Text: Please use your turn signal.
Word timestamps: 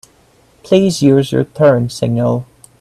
Please 0.63 1.03
use 1.03 1.31
your 1.31 1.43
turn 1.43 1.91
signal. 1.91 2.47